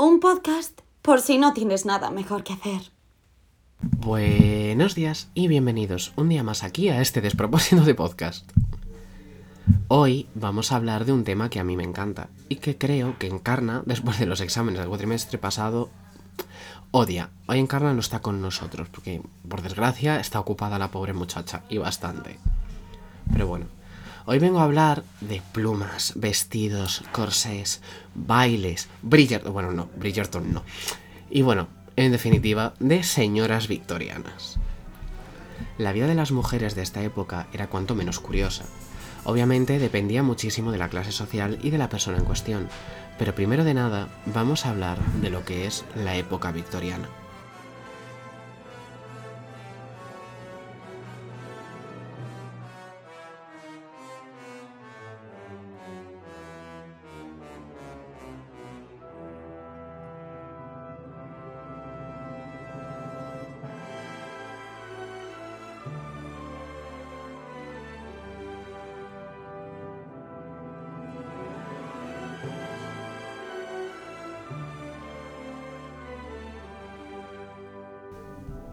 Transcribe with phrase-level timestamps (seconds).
[0.00, 2.90] un podcast por si no tienes nada mejor que hacer.
[3.80, 8.50] Buenos días y bienvenidos un día más aquí a este despropósito de podcast.
[9.88, 13.18] Hoy vamos a hablar de un tema que a mí me encanta y que creo
[13.18, 15.90] que Encarna, después de los exámenes del cuatrimestre pasado,
[16.90, 17.30] odia.
[17.46, 21.78] Hoy Encarna no está con nosotros porque, por desgracia, está ocupada la pobre muchacha y
[21.78, 22.38] bastante.
[23.32, 23.66] Pero bueno,
[24.26, 27.80] hoy vengo a hablar de plumas, vestidos, corsés,
[28.14, 30.62] bailes, Bridgerton, bueno, no, Bridgerton no.
[31.30, 34.58] Y bueno, en definitiva, de señoras victorianas.
[35.78, 38.64] La vida de las mujeres de esta época era cuanto menos curiosa.
[39.24, 42.68] Obviamente dependía muchísimo de la clase social y de la persona en cuestión,
[43.18, 47.08] pero primero de nada vamos a hablar de lo que es la época victoriana.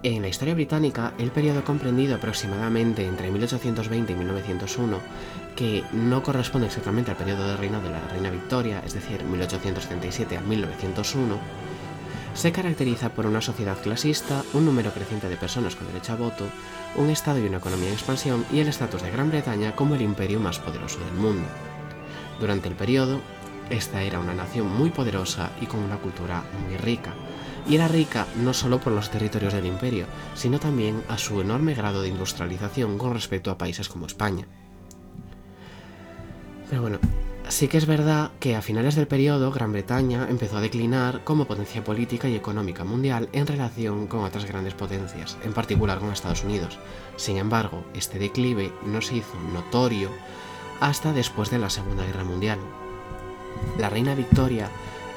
[0.04, 4.98] En la historia británica, el periodo comprendido aproximadamente entre 1820 y 1901,
[5.56, 10.38] que no corresponde exactamente al periodo de reino de la reina Victoria, es decir, 1837
[10.38, 11.38] a 1901,
[12.34, 16.46] se caracteriza por una sociedad clasista, un número creciente de personas con derecho a voto,
[16.96, 20.02] un Estado y una economía en expansión y el estatus de Gran Bretaña como el
[20.02, 21.48] imperio más poderoso del mundo.
[22.40, 23.22] Durante el periodo,
[23.70, 27.14] esta era una nación muy poderosa y con una cultura muy rica,
[27.68, 31.74] y era rica no solo por los territorios del imperio, sino también a su enorme
[31.74, 34.48] grado de industrialización con respecto a países como España.
[36.70, 37.00] Pero bueno,
[37.50, 41.46] sí que es verdad que a finales del periodo Gran Bretaña empezó a declinar como
[41.46, 46.44] potencia política y económica mundial en relación con otras grandes potencias, en particular con Estados
[46.44, 46.80] Unidos.
[47.18, 50.10] Sin embargo, este declive no se hizo notorio
[50.80, 52.60] hasta después de la Segunda Guerra Mundial.
[53.78, 54.70] La reina Victoria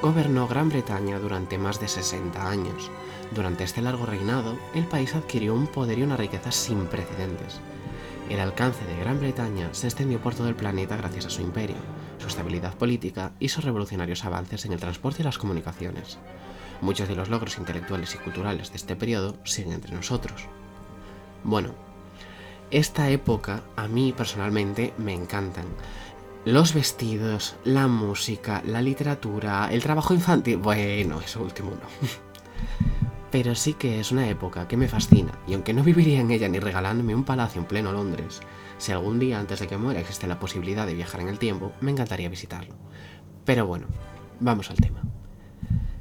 [0.05, 2.91] gobernó Gran Bretaña durante más de 60 años.
[3.35, 7.59] Durante este largo reinado, el país adquirió un poder y una riqueza sin precedentes.
[8.29, 11.79] El alcance de Gran Bretaña se extendió por todo el planeta gracias a su imperio,
[12.19, 16.19] su estabilidad política y sus revolucionarios avances en el transporte y las comunicaciones.
[16.83, 20.49] Muchos de los logros intelectuales y culturales de este periodo siguen entre nosotros.
[21.45, 21.71] Bueno,
[22.71, 25.65] esta época a mí personalmente me encantan,
[26.45, 30.59] los vestidos, la música, la literatura, el trabajo infantil.
[30.59, 32.09] Bueno, eso último no.
[33.31, 36.49] Pero sí que es una época que me fascina, y aunque no viviría en ella
[36.49, 38.41] ni regalándome un palacio en pleno Londres,
[38.79, 41.73] si algún día antes de que muera existe la posibilidad de viajar en el tiempo,
[41.81, 42.75] me encantaría visitarlo.
[43.45, 43.87] Pero bueno,
[44.39, 45.03] vamos al tema.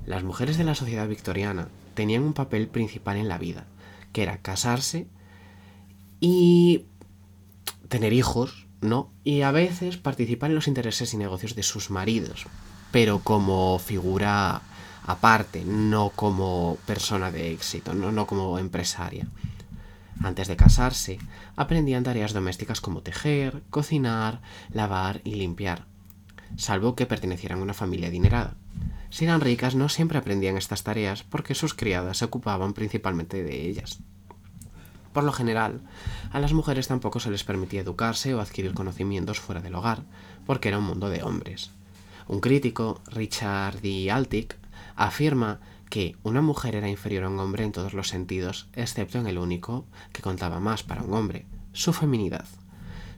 [0.06, 3.66] Las mujeres de la sociedad victoriana tenían un papel principal en la vida,
[4.12, 5.08] que era casarse
[6.20, 6.86] y
[7.88, 9.12] tener hijos, ¿no?
[9.24, 12.46] Y a veces participar en los intereses y negocios de sus maridos,
[12.92, 14.62] pero como figura
[15.06, 19.28] aparte, no como persona de éxito, no, no como empresaria.
[20.22, 21.20] Antes de casarse,
[21.56, 24.42] aprendían tareas domésticas como tejer, cocinar,
[24.72, 25.86] lavar y limpiar,
[26.56, 28.56] salvo que pertenecieran a una familia adinerada.
[29.10, 33.68] Si eran ricas, no siempre aprendían estas tareas porque sus criadas se ocupaban principalmente de
[33.68, 34.00] ellas.
[35.13, 35.81] Por lo general,
[36.31, 40.03] a las mujeres tampoco se les permitía educarse o adquirir conocimientos fuera del hogar,
[40.47, 41.69] porque era un mundo de hombres.
[42.28, 44.09] Un crítico, Richard D.
[44.12, 44.57] Altic,
[44.96, 45.59] afirma
[45.90, 49.38] que una mujer era inferior a un hombre en todos los sentidos, excepto en el
[49.38, 52.47] único que contaba más para un hombre, su feminidad.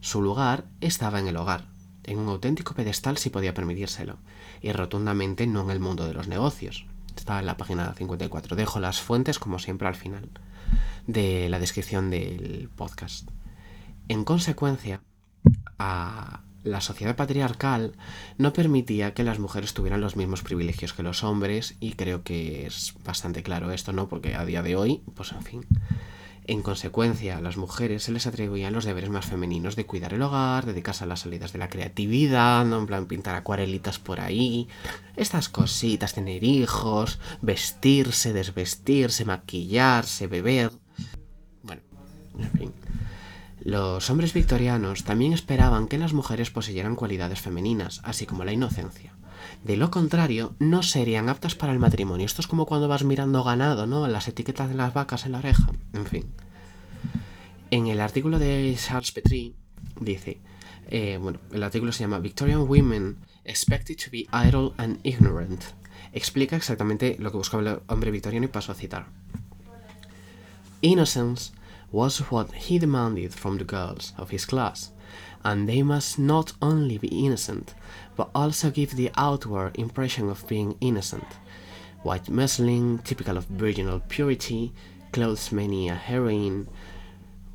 [0.02, 1.66] Su lugar estaba en el hogar,
[2.04, 4.18] en un auténtico pedestal si podía permitírselo,
[4.62, 6.86] y rotundamente no en el mundo de los negocios.
[7.16, 8.58] Está en la página 54.
[8.58, 10.30] Dejo las fuentes como siempre al final
[11.08, 13.30] de la descripción del podcast.
[14.08, 15.02] En consecuencia,
[15.80, 17.94] a la sociedad patriarcal
[18.38, 22.66] no permitía que las mujeres tuvieran los mismos privilegios que los hombres y creo que
[22.66, 24.10] es bastante claro esto, ¿no?
[24.10, 25.66] Porque a día de hoy, pues en fin,
[26.48, 30.22] en consecuencia, a las mujeres se les atribuían los deberes más femeninos de cuidar el
[30.22, 32.80] hogar, dedicarse a las salidas de la creatividad, ¿no?
[32.80, 34.68] en plan pintar acuarelitas por ahí,
[35.16, 40.72] estas cositas, tener hijos, vestirse, desvestirse, maquillarse, beber.
[41.64, 41.82] Bueno,
[42.38, 42.74] en fin.
[43.62, 49.16] Los hombres victorianos también esperaban que las mujeres poseyeran cualidades femeninas, así como la inocencia.
[49.64, 52.26] De lo contrario, no serían aptas para el matrimonio.
[52.26, 54.08] Esto es como cuando vas mirando ganado, ¿no?
[54.08, 55.72] Las etiquetas de las vacas en la oreja.
[55.94, 56.26] En fin.
[57.72, 59.54] En el artículo de Charles Petrie
[60.00, 60.40] dice,
[60.90, 65.64] eh, bueno, el artículo se llama Victorian Women Expected to be Idle and Ignorant.
[66.16, 69.08] explica exactamente lo que buscaba el hombre victoriano y paso a citar.
[70.82, 71.52] Innocence
[71.92, 74.94] was what he demanded from the girls of his class,
[75.46, 77.76] and they must not only be innocent,
[78.16, 81.28] but also give the outward impression of being innocent.
[82.02, 84.74] White muslin, typical of virginal purity,
[85.14, 86.68] clothes many a heroine,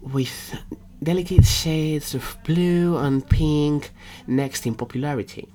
[0.00, 0.56] with
[1.02, 3.90] delicate shades of blue and pink
[4.26, 5.48] next in popularity.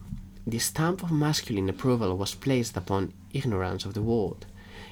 [0.45, 4.45] The stamp of masculine approval was placed upon ignorance of the world,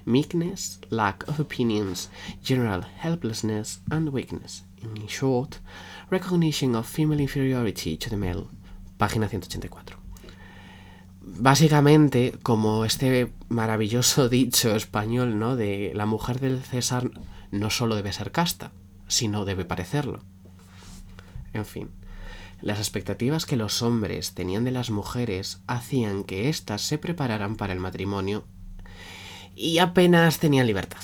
[0.06, 2.08] meekness, lack of opinions,
[2.42, 4.64] general helplessness and weakness.
[4.84, 5.56] In short,
[6.10, 8.48] recognition of female inferiority to the male.
[8.98, 9.98] Página 184.
[11.22, 15.56] Básicamente, como este maravilloso dicho español, ¿no?
[15.56, 17.10] De la mujer del César
[17.52, 18.72] no solo debe ser casta,
[19.08, 20.20] sino debe parecerlo.
[21.54, 21.90] En fin,
[22.62, 27.74] las expectativas que los hombres tenían de las mujeres hacían que éstas se prepararan para
[27.74, 28.46] el matrimonio
[29.56, 31.02] y apenas tenían libertad.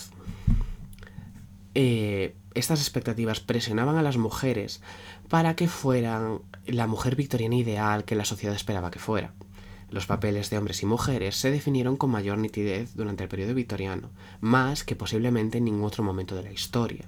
[1.75, 4.81] Eh, estas expectativas presionaban a las mujeres
[5.29, 9.33] para que fueran la mujer victoriana ideal que la sociedad esperaba que fuera.
[9.89, 14.11] Los papeles de hombres y mujeres se definieron con mayor nitidez durante el periodo victoriano,
[14.39, 17.05] más que posiblemente en ningún otro momento de la historia.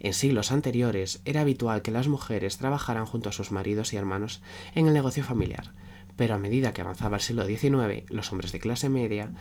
[0.00, 4.40] En siglos anteriores era habitual que las mujeres trabajaran junto a sus maridos y hermanos
[4.74, 5.72] en el negocio familiar,
[6.16, 9.32] pero a medida que avanzaba el siglo XIX, los hombres de clase media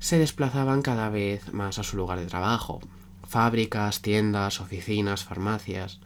[0.00, 2.80] se desplazaban cada vez más a su lugar de trabajo,
[3.28, 6.00] fábricas, tiendas, oficinas, farmacias,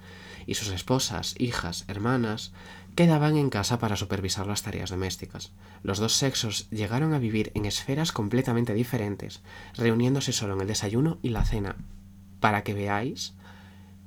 [0.45, 2.53] y sus esposas, hijas, hermanas,
[2.97, 5.53] quedaban en casa para supervisar las tareas domésticas.
[5.83, 9.41] Los dos sexos llegaron a vivir en esferas completamente diferentes,
[9.77, 11.77] reuniéndose solo en el desayuno y la cena,
[12.41, 13.35] para que veáis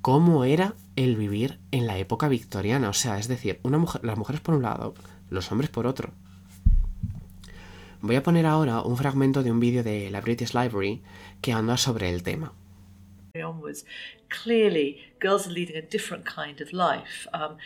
[0.02, 2.90] cómo era el vivir en la época victoriana.
[2.90, 4.94] O sea, es decir, una mujer, las mujeres por un lado,
[5.30, 6.12] los hombres por otro.
[8.02, 11.02] Voy a poner ahora un fragmento de un vídeo de la British Library
[11.42, 12.54] que anda sobre el tema.
[13.42, 13.84] Onwards,
[14.30, 17.28] clearly girls are leading a different kind of life.
[17.34, 17.58] Um,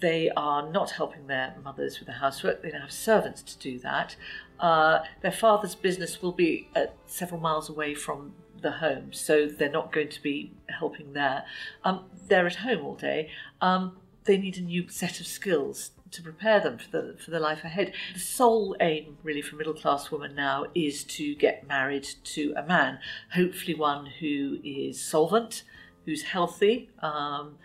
[0.00, 2.62] they are not helping their mothers with the housework.
[2.62, 4.16] They don't have servants to do that.
[4.58, 6.68] Uh, their father's business will be
[7.06, 11.44] several miles away from the home, so they're not going to be helping there.
[11.84, 13.30] Um, they're at home all day.
[13.60, 17.40] Um, they need a new set of skills to prepare them for the for the
[17.40, 17.92] life ahead.
[18.14, 22.62] The sole aim, really, for middle class women now is to get married to a
[22.62, 22.98] man,
[23.34, 25.64] hopefully one who is solvent,
[26.04, 27.56] who's healthy, um,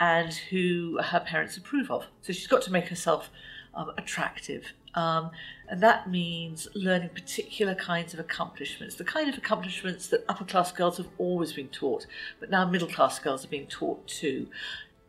[0.00, 2.06] and who her parents approve of.
[2.22, 3.30] So she's got to make herself
[3.74, 4.72] um, attractive.
[4.94, 5.30] Um,
[5.68, 10.70] and that means learning particular kinds of accomplishments, the kind of accomplishments that upper class
[10.70, 12.06] girls have always been taught,
[12.40, 14.48] but now middle class girls are being taught too.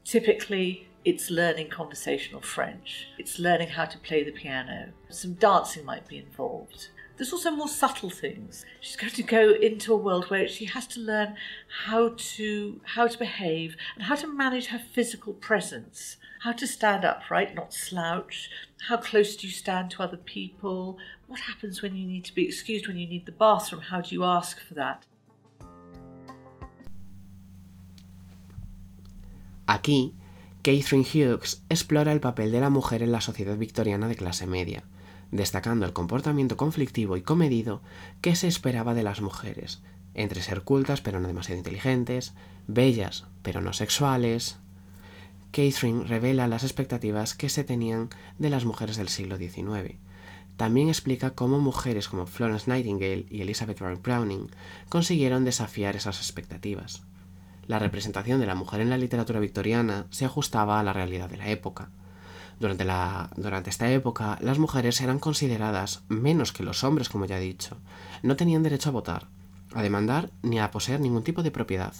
[0.06, 6.08] Typically, it's learning conversational French, it's learning how to play the piano, some dancing might
[6.08, 6.90] be involved.
[7.16, 8.66] There's also more subtle things.
[8.82, 11.36] She's going to go into a world where she has to learn
[11.86, 17.06] how to how to behave and how to manage her physical presence, how to stand
[17.06, 18.50] upright, not slouch,
[18.88, 20.98] how close do you stand to other people,
[21.28, 24.14] what happens when you need to be excused when you need the bathroom, how do
[24.14, 25.06] you ask for that?
[29.68, 30.14] Aquí,
[30.64, 34.86] Catherine Hughes explora el papel de la mujer en la sociedad victoriana de clase media,
[35.30, 37.82] destacando el comportamiento conflictivo y comedido
[38.22, 39.82] que se esperaba de las mujeres,
[40.14, 42.34] entre ser cultas pero no demasiado inteligentes,
[42.66, 44.56] bellas pero no sexuales.
[45.52, 48.10] Catherine revela las expectativas que se tenían
[48.40, 49.98] de las mujeres del siglo XIX.
[50.56, 54.48] También explica cómo mujeres como Florence Nightingale y Elizabeth Warren Browning
[54.88, 57.04] consiguieron desafiar esas expectativas.
[57.68, 61.38] La representación de la mujer en la literatura victoriana se ajustaba a la realidad de
[61.38, 61.90] la época.
[62.60, 63.30] Durante, la,
[63.66, 67.78] esta época, las mujeres eran consideradas menos que los hombres, como ya he dicho.
[68.22, 69.28] No tenían derecho a votar,
[69.74, 71.94] a demandar ni a poseer ningún tipo de propiedad.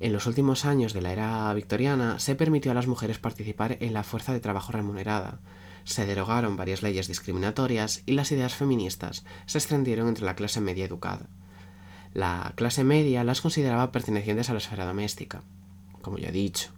[0.00, 3.92] En los últimos años de la era victoriana se permitió a las mujeres participar en
[3.92, 5.38] la fuerza de trabajo remunerada.
[5.84, 10.84] Se derogaron varias leyes discriminatorias y las ideas feministas se extendieron entre la clase media
[10.84, 11.28] educada.
[12.14, 15.42] La clase media las consideraba pertenecientes a la esfera doméstica,
[16.00, 16.70] como ya he dicho.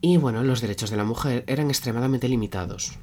[0.00, 2.98] Y bueno, los derechos de la mujer eran extremadamente limitados.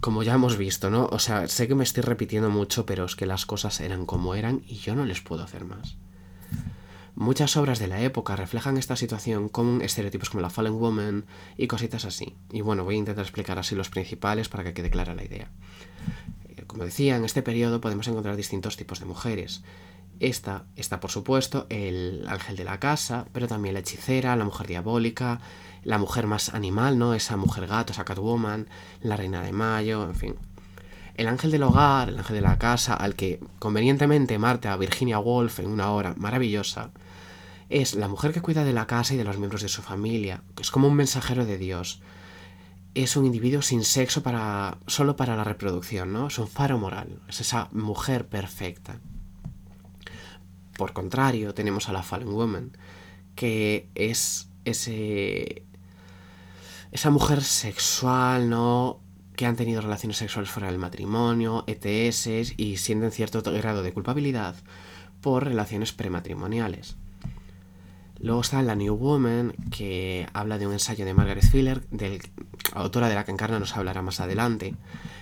[0.00, 1.06] Como ya hemos visto, ¿no?
[1.12, 4.34] O sea, sé que me estoy repitiendo mucho, pero es que las cosas eran como
[4.34, 5.96] eran y yo no les puedo hacer más.
[7.16, 11.26] Muchas obras de la época reflejan esta situación con estereotipos como la Fallen Woman
[11.56, 12.34] y cositas así.
[12.50, 15.50] Y bueno, voy a intentar explicar así los principales para que quede clara la idea.
[16.74, 19.62] Como decía, en este periodo podemos encontrar distintos tipos de mujeres.
[20.18, 24.66] Esta está, por supuesto, el ángel de la casa, pero también la hechicera, la mujer
[24.66, 25.40] diabólica,
[25.84, 27.14] la mujer más animal, ¿no?
[27.14, 28.66] Esa mujer gato, esa Catwoman,
[29.02, 30.34] la reina de mayo, en fin.
[31.14, 35.20] El ángel del hogar, el ángel de la casa, al que convenientemente Marta a Virginia
[35.20, 36.90] Woolf en una hora maravillosa,
[37.68, 40.42] es la mujer que cuida de la casa y de los miembros de su familia.
[40.60, 42.02] Es como un mensajero de Dios.
[42.94, 46.28] Es un individuo sin sexo para solo para la reproducción, ¿no?
[46.28, 47.20] Es un faro moral.
[47.28, 49.00] Es esa mujer perfecta.
[50.76, 52.76] Por contrario, tenemos a la Fallen Woman,
[53.34, 55.64] que es ese
[56.92, 59.00] esa mujer sexual, ¿no?
[59.36, 64.54] que han tenido relaciones sexuales fuera del matrimonio, ETS y sienten cierto grado de culpabilidad
[65.20, 66.96] por relaciones prematrimoniales.
[68.20, 72.22] Luego está La New Woman, que habla de un ensayo de Margaret Filler, del,
[72.74, 74.74] autora de la que Encarna nos hablará más adelante,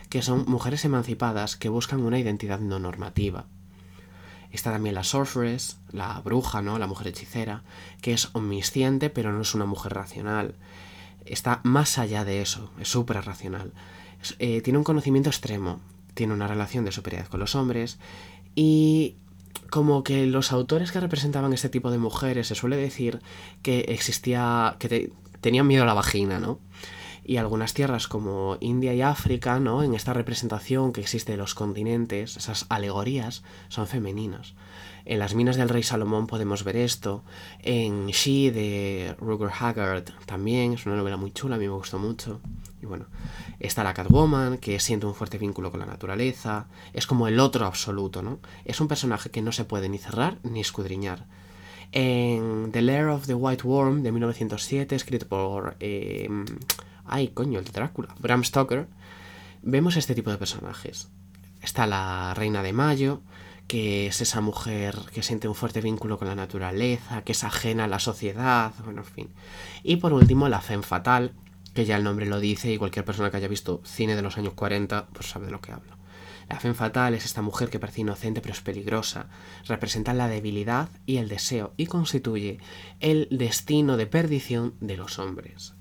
[0.08, 3.46] que son mujeres emancipadas que buscan una identidad no normativa.
[4.50, 6.78] Está también la Sorceress, la bruja, ¿no?
[6.78, 7.62] La mujer hechicera,
[8.02, 10.54] que es omnisciente pero no es una mujer racional.
[11.24, 13.72] Está más allá de eso, es súper racional.
[14.38, 15.80] Eh, tiene un conocimiento extremo,
[16.14, 17.98] tiene una relación de superioridad con los hombres
[18.54, 19.16] y
[19.70, 23.20] como que los autores que representaban este tipo de mujeres se suele decir
[23.62, 26.58] que existía, que tenían miedo a la vagina, ¿no?
[27.24, 29.82] Y algunas tierras como India y África, ¿no?
[29.82, 34.54] En esta representación que existe de los continentes, esas alegorías son femeninas.
[35.04, 37.24] En las minas del rey Salomón podemos ver esto.
[37.60, 41.98] En She de Ruger Haggard también, es una novela muy chula, a mí me gustó
[41.98, 42.40] mucho.
[42.80, 43.06] Y bueno,
[43.58, 46.66] está la Catwoman, que siente un fuerte vínculo con la naturaleza.
[46.92, 48.38] Es como el otro absoluto, ¿no?
[48.64, 51.26] Es un personaje que no se puede ni cerrar ni escudriñar.
[51.92, 55.76] En The Lair of the White Worm de 1907, escrito por...
[55.80, 56.44] Em,
[57.04, 58.14] ay, coño, el Drácula.
[58.18, 58.88] Bram Stoker.
[59.62, 61.08] Vemos este tipo de personajes.
[61.60, 63.22] Está la Reina de Mayo,
[63.68, 67.84] que es esa mujer que siente un fuerte vínculo con la naturaleza, que es ajena
[67.84, 69.28] a la sociedad, bueno, en fin.
[69.82, 71.32] Y por último, la Femme Fatal,
[71.74, 74.36] que ya el nombre lo dice y cualquier persona que haya visto cine de los
[74.36, 75.96] años 40 pues sabe de lo que hablo.
[76.48, 79.28] La Femme Fatal es esta mujer que parece inocente pero es peligrosa,
[79.66, 82.58] representa la debilidad y el deseo y constituye
[83.00, 85.74] el destino de perdición de los hombres.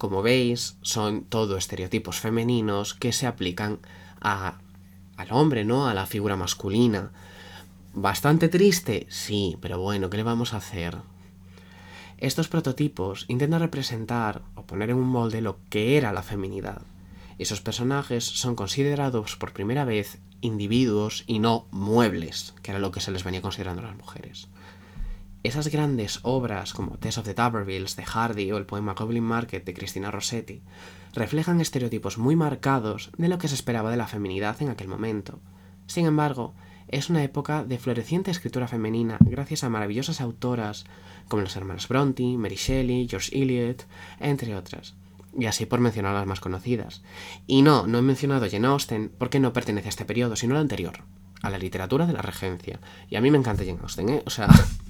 [0.00, 3.80] Como veis, son todo estereotipos femeninos que se aplican
[4.18, 4.56] a
[5.18, 5.88] al hombre, ¿no?
[5.88, 7.10] A la figura masculina.
[7.92, 10.96] Bastante triste, sí, pero bueno, ¿qué le vamos a hacer?
[12.16, 16.80] Estos prototipos intentan representar o poner en un molde lo que era la feminidad.
[17.36, 23.00] Esos personajes son considerados por primera vez individuos y no muebles, que era lo que
[23.00, 24.48] se les venía considerando a las mujeres.
[25.42, 29.64] Esas grandes obras como Tess of the Tubervilles de Hardy o el poema Goblin Market
[29.64, 30.60] de Cristina Rossetti
[31.14, 35.40] reflejan estereotipos muy marcados de lo que se esperaba de la feminidad en aquel momento.
[35.86, 36.52] Sin embargo,
[36.88, 40.84] es una época de floreciente escritura femenina gracias a maravillosas autoras
[41.28, 43.86] como las hermanas Bronte, Mary Shelley, George Eliot,
[44.18, 44.94] entre otras.
[45.38, 47.02] Y así por mencionar las más conocidas.
[47.46, 50.60] Y no, no he mencionado Jane Austen porque no pertenece a este periodo, sino al
[50.60, 51.04] anterior,
[51.40, 52.78] a la literatura de la regencia.
[53.08, 54.22] Y a mí me encanta Jane Austen, ¿eh?
[54.26, 54.48] O sea,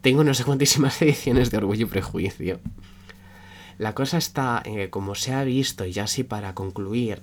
[0.00, 2.60] tengo no sé cuantísimas ediciones de Orgullo y Prejuicio.
[3.78, 7.22] La cosa está como se ha visto, y ya así para concluir,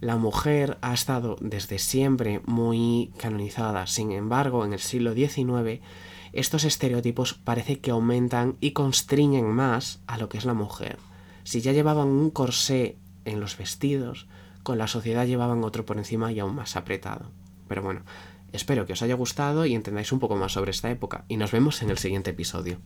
[0.00, 3.86] la mujer ha estado desde siempre muy canonizada.
[3.86, 5.82] Sin embargo, en el siglo XIX,
[6.32, 10.98] estos estereotipos parece que aumentan y constriñen más a lo que es la mujer.
[11.44, 12.96] Si ya llevaban un corsé
[13.26, 14.26] en los vestidos,
[14.62, 17.26] con la sociedad llevaban otro por encima y aún más apretado.
[17.68, 18.02] Pero bueno,
[18.52, 21.52] Espero que os haya gustado y entendáis un poco más sobre esta época y nos
[21.52, 22.80] vemos en el siguiente episodio.